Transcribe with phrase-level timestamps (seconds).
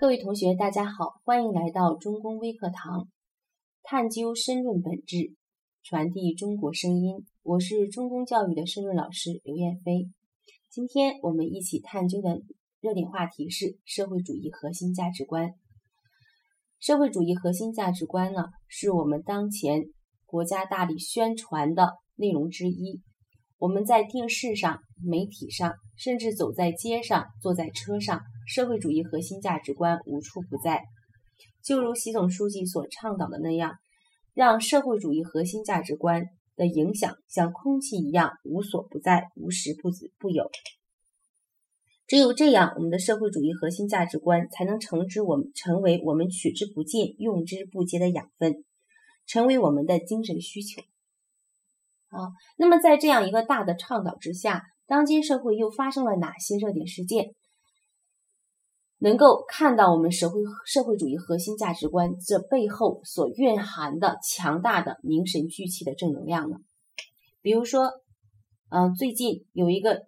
[0.00, 3.06] 各位同学，大家好，欢迎来到中公微课堂，
[3.82, 5.34] 探究申论本质，
[5.82, 7.26] 传递中国声音。
[7.42, 10.08] 我是中公教育的申论老师刘艳飞。
[10.70, 12.40] 今天我们一起探究的
[12.80, 15.50] 热点话题是社会主义核心价值观。
[16.78, 19.82] 社会主义核心价值观呢，是我们当前
[20.24, 23.02] 国家大力宣传的内容之一。
[23.60, 30.82] 我们在电视上、媒体上，甚至走在街上、坐在车上，社会主义核心价值观无处不在。
[31.62, 33.74] 就如习总书记所倡导的那样，
[34.32, 36.24] 让社会主义核心价值观
[36.56, 40.50] 的影响像空气一样无所不在、无时不不有。
[42.06, 48.64] 只有这样，我们的社会主义核心价值观才能成之我们成为我们取之不尽、用之不竭的养分，
[49.26, 50.80] 成为我们的精神需求。
[52.10, 57.34] 啊，那么在这样一个大的倡导之下，当今社会又发生了哪些热点事件，
[58.98, 66.56] 能够看到我们社会社会主义核心价值观这背后所蕴含的强大的凝神聚气的正能量呢？
[67.40, 67.88] 比如说，
[68.70, 70.02] 嗯，最近有一个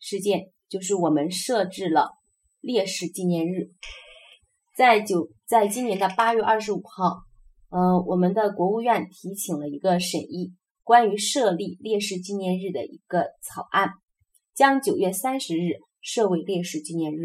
[0.00, 2.18] 事件，就是我们设置了
[2.60, 3.70] 烈士纪念日，
[4.76, 7.22] 在九在今年的八月二十五号，
[7.70, 10.52] 嗯，我们的国务院提请了一个审议。
[10.84, 13.94] 关于设立烈士纪念日的一个草案，
[14.54, 17.24] 将九月三十日设为烈士纪念日。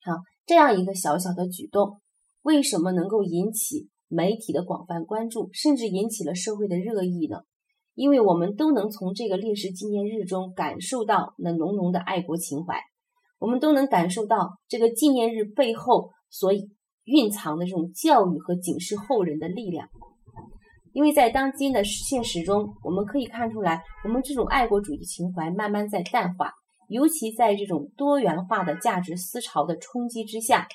[0.00, 0.12] 好，
[0.46, 2.00] 这样一个小小的举动，
[2.42, 7.42] 为什么能够引起媒体的广泛关注，甚至引起了社会的热议呢？
[7.94, 12.80] 因为我们都能从这个烈士纪念日中感受到那浓浓的爱国情怀，
[13.38, 16.50] 我们都能感受到这个纪念日背后所
[17.04, 19.90] 蕴藏的这种教育和警示后人的力量。
[20.94, 26.52] 因为在当今的现实中，我们可以看出来，我们这种爱国主义情怀慢慢在淡化，
[26.88, 30.68] 尤其在这种多元化的价值思潮的冲击之下，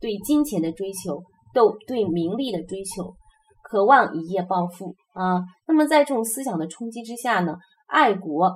[0.00, 3.16] 对金钱的追求，都对名利的追求，
[3.64, 5.42] 渴望一夜暴富啊。
[5.66, 7.56] 那么在这种思想的冲击之下呢，
[7.88, 8.54] 爱国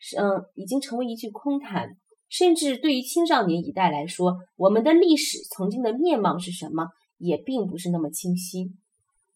[0.00, 1.88] 是嗯，已经成为一句空谈，
[2.28, 6.88] 甚至对于青少年一代来说，我们的历史曾经的面貌是什么，
[7.18, 8.72] 也并不是那么清晰。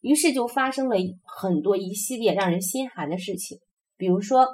[0.02, 3.58] 于是就发生了很多一系列让人心寒的事情，
[3.96, 4.46] 比如说，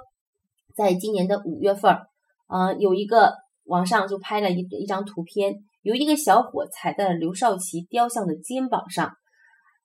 [0.77, 2.07] 在今年的五月份儿，
[2.47, 9.17] 嗯，有一个网上就拍了一一张图片，有一个小伙踩在了刘少奇雕像的肩膀上，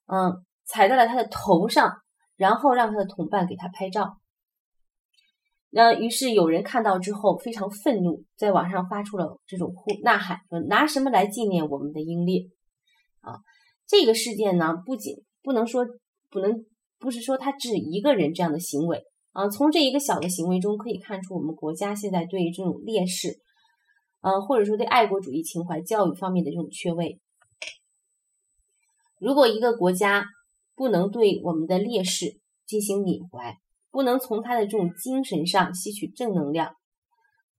[0.06, 1.94] 嗯，踩在了他的头上，
[2.36, 4.18] 然后让他的同伴给他拍照。
[5.70, 12.42] 那于是有人看到之后非常愤怒，在网上发出了这种呼呐喊，说拿什么来纪念我们的英烈？
[13.22, 13.40] 啊，
[13.86, 15.86] 这个事件呢，不仅不能说
[16.30, 16.64] 不能，
[16.98, 19.46] 不是说他只一个人这样的行为啊。
[19.50, 23.36] 从这一个小的行为中可以看出，我们国家现在对于这种烈士，
[24.22, 27.20] 呃，或者说对爱国主义情怀教育方面的这种缺位。
[29.20, 30.24] 如果一个国家
[30.74, 33.58] 不能对我们的烈士进行缅怀，
[33.90, 36.74] 不能从他的这种精神上吸取正能量，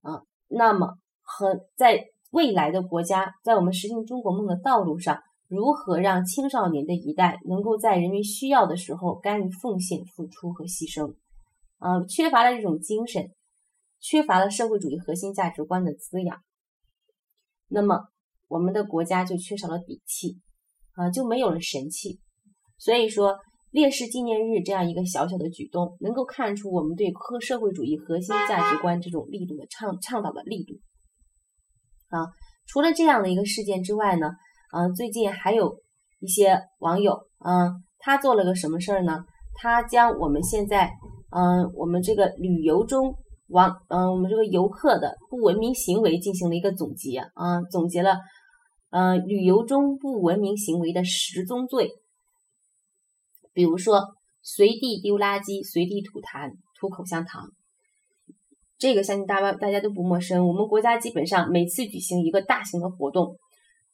[0.02, 5.22] 啊，那么和在未来的国家，在我们实现中国梦的道路上。
[5.48, 11.14] 如何让青少年的一代能够在人民需要的时候甘于奉献、付出和牺牲？
[11.78, 13.30] 啊，缺乏了这种精神，
[14.00, 16.40] 缺乏了社会主义核心价值观的滋养，
[17.68, 18.08] 那么
[18.48, 20.40] 我们的国家就缺少了底气，
[20.94, 22.18] 啊，就没有了神气。
[22.78, 23.38] 所以说，
[23.70, 30.74] 烈士纪念日这样一个小小的举动，能够看出我们对科社会主义核心价值观这种力度的倡倡导的力度。
[32.08, 32.26] 啊，
[32.66, 34.30] 除了这样的一个事件之外呢？
[34.76, 35.80] 嗯，最近还有
[36.20, 39.24] 一些网友，嗯，他做了个什么事儿呢？
[39.54, 40.92] 他将我们现在，
[41.30, 43.14] 嗯，我们这个旅游中
[43.48, 48.18] 网，嗯，我们这个游客的不文明行为进行了一个总结，啊，总结了，
[48.90, 51.88] 嗯，旅游中不文明行为的十宗罪。
[53.54, 54.02] 比如说，
[54.42, 57.48] 随地丢垃圾、随地吐痰、吐口香糖，
[58.76, 60.46] 这个相信大家大家都不陌生。
[60.46, 63.38] 我们国家基本上每次举行一个大型的活动。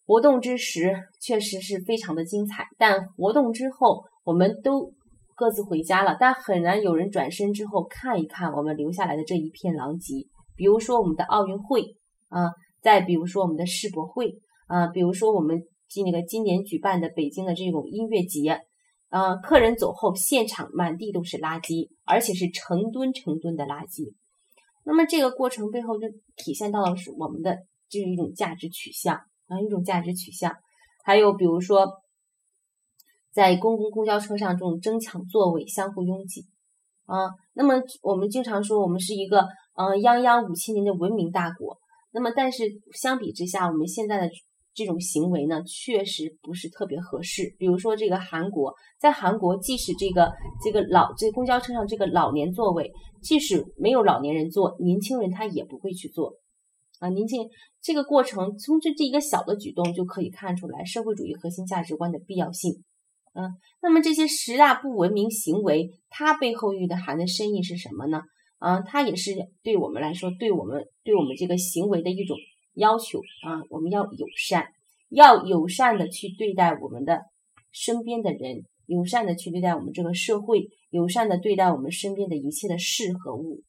[0.05, 4.93] 活动之时确实是非常的精彩，但活动之后我们都
[5.35, 10.27] 各自回家了，但很难有人转身之后看一看我们留下来的这一片狼藉。
[10.57, 11.83] 比如说我们的奥运会
[12.29, 12.51] 啊，
[12.83, 18.61] 再比如说我们的世博会啊，比如说我们今那个今年举办的北京的这种音乐节，
[19.09, 24.13] 啊，客人走后现场满地都是垃圾，而且是成吨成吨的垃圾。
[24.85, 27.57] 那么这个过程背后就体现到了是我们的
[27.89, 29.21] 这一种价值取向。
[29.53, 30.51] 啊，一种价值取向，
[31.05, 31.87] 还有比如说，
[33.31, 36.47] 在公共公交车上这种争抢座位、相互拥挤
[37.05, 37.29] 啊。
[37.53, 39.41] 那么我们经常说我们是一个
[39.75, 41.79] 嗯泱泱五千年的文明大国，
[42.13, 42.65] 那么但是
[42.95, 44.31] 相比之下，我们现在的
[44.75, 47.55] 这种行为呢，确实不是特别合适。
[47.59, 50.33] 比如说这个韩国，在韩国，即使这个
[50.65, 52.91] 这个老这公交车上这个老年座位，
[53.21, 56.33] 即使没有老年人坐，年轻人他也不会去坐。
[57.03, 57.51] 啊，年轻
[57.81, 62.85] 这个过程，从这这一个小的举动就可以看出来社会主义核心价值观的必要性。
[63.35, 63.51] 嗯，
[63.83, 68.23] 那么这些十大不文明行为，它背后蕴含的深意是什么呢？
[68.59, 69.33] 啊，它也是
[69.65, 72.37] 对我们来说，对我们对我们这个行为的一种
[72.75, 74.69] 要求啊，我们要友善，
[75.09, 77.23] 要友善的去对待我们的
[77.73, 83.65] 身边的人，友善的去对待我们这个社会，友善的对待我们身边的一切的事和物。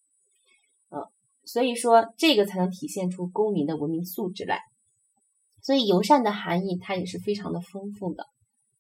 [1.46, 4.60] 所以说，这个才能体现出公民的文明素质来。
[5.62, 8.26] 所以，友善的含义它也是非常的丰富的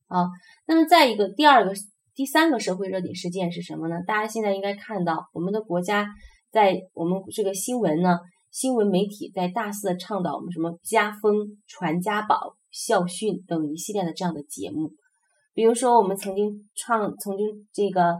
[0.07, 0.27] 啊。
[0.65, 1.73] 那么，再一个，第二个、
[2.13, 4.01] 第三个社会热点事件是什么呢？
[4.05, 6.07] 大家现在应该看到，我们的国家
[6.51, 8.19] 在我们这个新闻呢，
[8.51, 14.91] 新闻媒体在大肆的倡导我们什么家风、传家宝、校训等一系列的这样的节目。
[15.53, 18.15] 比如说，我们曾经创、曾经这个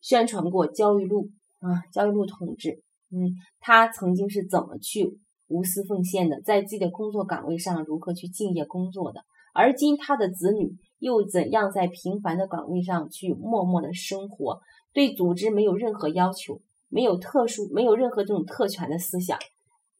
[0.00, 1.30] 宣传过焦裕禄
[1.60, 2.83] 啊，焦裕禄同志。
[3.14, 3.30] 嗯，
[3.60, 9.20] 他曾经是怎么去无私奉献的，在自己的工作岗位上如何去敬业工作的？
[9.54, 14.58] 而今他的子女又怎样在平凡的岗位上去默默的生活？
[14.92, 19.38] 对组织没有任何要求，没有特殊，没有任何这种特权的思想，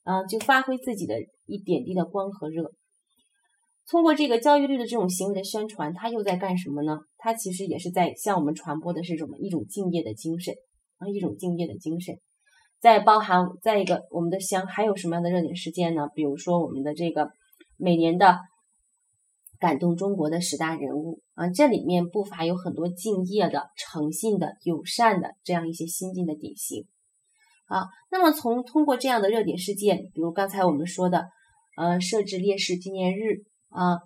[0.03, 1.15] 啊，就发挥自己的
[1.47, 2.73] 一点滴的光和热。
[3.89, 7.01] 通过这个焦裕率的这种行为的宣传，他又在干什么呢？
[7.19, 9.37] 他其实也是在向我们传播的是什么？
[9.39, 10.55] 一种敬业的精神
[10.99, 12.17] 啊，一种敬业的精神。
[12.85, 16.07] 再包含再一个，我们的乡还有什么样的热点事件呢？
[16.15, 17.31] 比如说我们的这个
[17.79, 18.41] 每年的
[19.59, 26.87] 感动中国的十大人物啊，这里面不乏有很多敬业的、诚信的、友善的这样一些新进的典型。
[27.69, 31.29] 啊，那么从通过这样的热点事件，比如刚才我们说的，
[31.79, 33.97] 呃，设置烈士纪念日啊，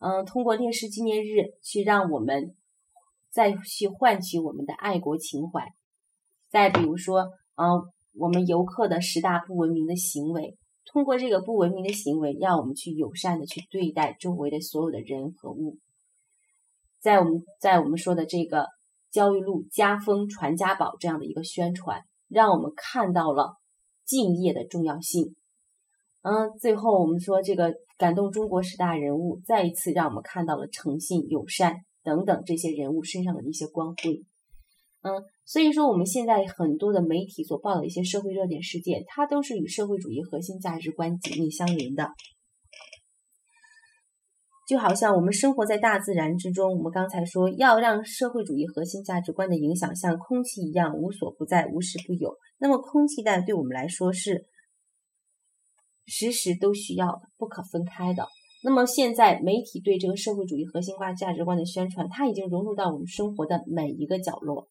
[0.00, 2.56] 嗯，通过烈士纪念日去让我们
[3.30, 5.68] 再去唤起我们的爱国情怀。
[6.50, 7.93] 再比如说，嗯。
[8.16, 10.56] 我们游客的十大不文明的行为，
[10.86, 15.78] 通过这个不文明的行为，让我们去友善的去对待周围的所有的人和物。
[17.00, 18.68] 在我们在我们说的这个
[19.10, 23.56] 焦裕禄家风传家宝这样的一个宣传，让我们看到了
[24.04, 25.34] 敬业的重要性。
[26.22, 34.24] 嗯，最后我们说这个感动中国十大人物，再一次让我们看到了诚信、友善等等这些人物身上的一些光辉。
[35.02, 35.24] 嗯。
[35.46, 42.08] 所以说，我们现在很多的媒体所报的一些社会热点事件，它都是与社会主义核心价值观紧密相连的。
[44.66, 52.34] 就好像我们生活在大自然之中，我们刚才说要让社会主义核心价值观的影响像空气一样无所不在、无时不有。
[52.58, 54.46] 那么，空气带对我们来说是
[56.06, 58.26] 时时都需要的、不可分开的。
[58.62, 64.70] 那么，现在媒体对这个社会主义核心化价值观的宣传，它已经融入到我们生活的每一个角落。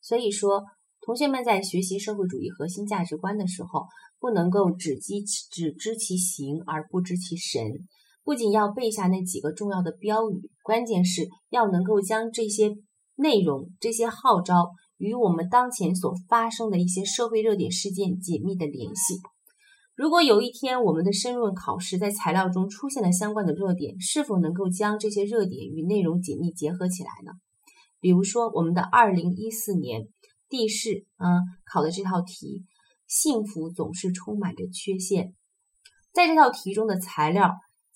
[0.00, 0.64] 所以说，
[1.00, 3.86] 同学们在学习社会主义核心价值观的时候，
[4.18, 5.14] 不能够只知
[5.50, 7.62] 只知其形而不知其神。
[8.22, 12.76] 不仅要背下那几个重要的标语，关键是要能够将这些
[13.16, 19.20] 内容、这些号召与我们当前所发生的一些社会热点事件紧密的联系。
[19.94, 27.32] 如果有一天我们的申论考试在材料中出现了相关的热点，是否能够将这些热点与内容紧密结合起来呢？
[28.00, 30.08] 比如说，我们的二零一四年
[30.48, 31.28] 地市啊
[31.70, 32.64] 考的这套题，
[33.06, 35.34] 幸福总是充满着缺陷。
[36.12, 37.52] 在这套题中的材料，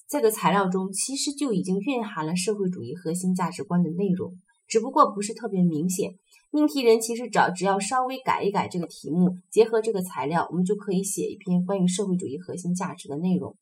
[0.07, 6.15] 这个材料中其实就已经蕴含了社会主义核心价值观的内容，只不过不是特别明显。
[6.51, 13.57] 命题人其实只要只要稍微改一改这个题目，结合这个材料，我们就可以写一篇关于社会主义核心价值的内容。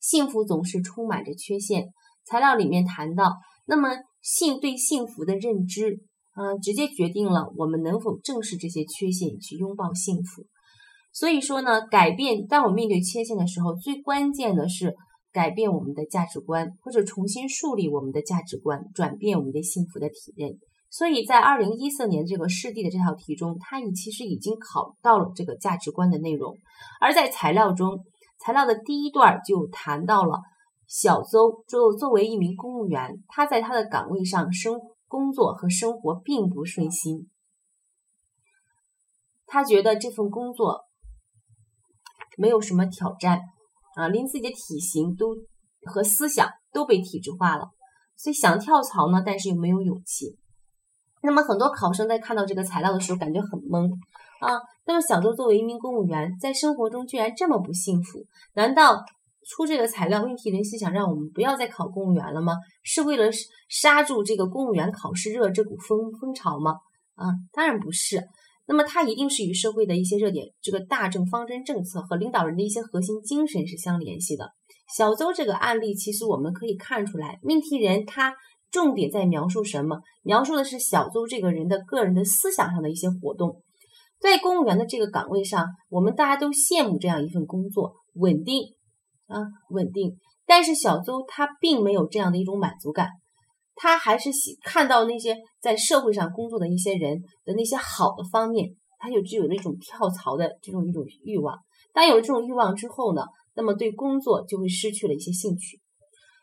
[0.00, 3.90] 幸福总是充满着缺陷，材料里面谈到，那么。
[4.24, 6.00] 幸对幸福的认知，
[6.34, 10.46] 嗯，直接决定了我们能否正视这些缺陷，去拥抱幸福。
[11.12, 14.96] 所以说呢，改变，当我面对缺陷的时候，最关键的是
[15.30, 20.58] 改变我们的价值观，或者重新树立我们的价值观，转变我们对幸福的体认。
[20.90, 26.56] 所以在二零一四年这个试地的这套题中，它已其实已经考到了这个价值观的内容。
[26.98, 27.98] 而在材料中，
[28.40, 30.40] 材料的第一段就谈到了。
[30.86, 37.28] 小邹作作为一名公务员，他在他的岗位上生工作和生活并不顺心。
[39.46, 40.84] 他觉得这份工作
[42.36, 43.40] 没有什么挑战
[43.96, 45.36] 啊，连自己的体型都
[45.84, 47.70] 和思想都被体制化了，
[48.16, 50.36] 所以想跳槽呢，但是又没有勇气。
[51.22, 53.90] 那么很多考生在看到这个材料的时候，感觉很懵
[54.40, 54.60] 啊。
[54.84, 59.04] 那么小周作为一名公务员，在生活中居然这么不幸福，难道
[59.46, 62.54] 出这个材料命题人是想让我们不要再考公务员了吗？
[62.82, 63.30] 是为了
[63.68, 66.72] 刹住这个公务员考试热这股风风潮吗？
[67.14, 68.22] 啊，当然不是。
[68.66, 74.50] 那么它一定是与社会的一些热点、这个大政方针政策和领导人的一些核心精神是相联系的。
[74.96, 78.34] 小邹这个案例，其实我们可以看出来，命题人他
[78.70, 80.00] 重点在描述什么？
[80.22, 83.60] 描述的是小邹这个人的个人的思想上的一些活动。
[84.18, 88.62] 在公务员的这个岗位上，我们大家都羡慕这样一份工作，稳定
[89.26, 89.38] 啊，
[89.70, 90.16] 稳定。
[90.46, 93.08] 但是小邹他并没有这样的一种满足感。
[93.76, 101.58] 他还是喜看到那些在社会上工作的一些人的那些好的方面，他就具有那种跳槽的这种一种欲望。
[101.92, 103.22] 当有了这种欲望之后呢，
[103.54, 105.80] 那么对工作就会失去了一些兴趣。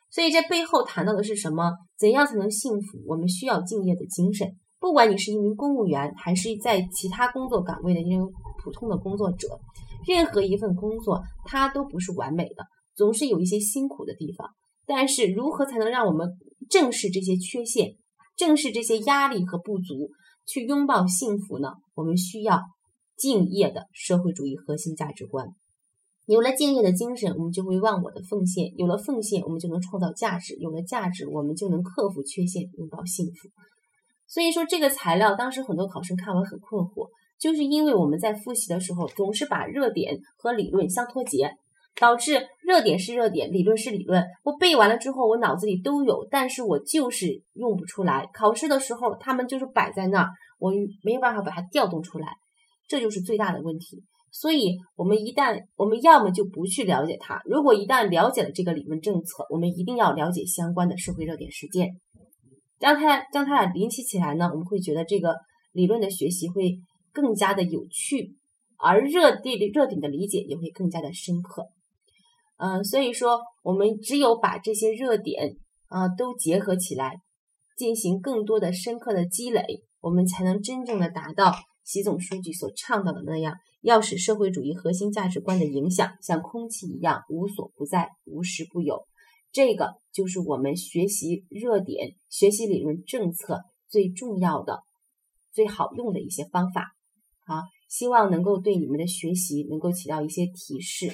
[0.09, 1.71] 所以这背后谈到的是什么？
[1.97, 2.97] 怎样才能幸福？
[3.07, 4.47] 我们需要敬业的精神。
[4.81, 8.21] 不管你是一名公务员，还是在其他工作岗位的一名
[8.61, 9.47] 普通的工作者，
[10.05, 12.65] 任何一份工作它都不是完美的，
[12.96, 14.50] 总是有一些辛苦的地方。
[14.86, 16.38] 但是如何才能让我们？
[16.70, 17.96] 正视这些缺陷，
[18.38, 20.10] 正视这些压力和不足，
[20.46, 21.74] 去拥抱幸福呢？
[21.96, 22.62] 我们需要
[23.17, 25.48] 敬业的社会主义核心价值观。
[26.27, 33.50] 有了敬业的精神，我们就会忘我的奉献；有了奉献，我们就能创造价值；有了价值，我们就能克服缺陷，拥抱幸福。
[34.27, 37.10] 所以说，这个材料当时很多考生看完很困惑，
[37.41, 41.57] 就是因为我们在复习的时候总是把热点和理论相脱节。
[42.00, 44.24] 导致热点是热点，理论是理论。
[44.45, 48.29] 我背完了之后，我脑子里都有，但是我就是用不出来。
[48.33, 50.71] 考试的时候，他们就是摆在那儿，我
[51.03, 52.29] 没有办法把它调动出来，
[52.88, 54.01] 这就是最大的问题。
[54.31, 61.89] 所以，我们一旦我们要么就不去了解它，如果一旦了解了这个理论政策，我们一定要了解相关的社会热点事件，
[62.79, 65.36] 将它将它俩联系起来呢，我们会觉得这个
[65.74, 66.79] 理论的学习会
[67.13, 68.36] 更加的有趣，
[68.77, 71.68] 而热点热点的理解也会更加的深刻。
[72.58, 77.22] 嗯，所以说，我们只有把这些热点啊都结合起来，
[77.75, 81.53] 进行更多的深刻的积累，我们才能真正的达到
[81.84, 89.08] 习总书记所倡导的那样，要使社会主义核心价值观的影响像空气一样无所不在、无时不有。
[89.51, 94.84] 这个就是我们学习热点、学习理论政策最重要的、
[95.51, 96.94] 最好用的一些方法。
[97.51, 101.12] 好，希望能够对你们的学习能够起到一些提示。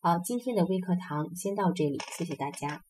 [0.00, 2.82] 好，今天的微课堂先到这里，谢谢大家。